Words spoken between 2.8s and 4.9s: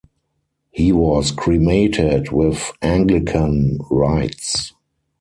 Anglican rites.